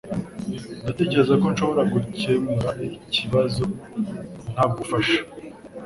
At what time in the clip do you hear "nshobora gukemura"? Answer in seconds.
1.53-2.69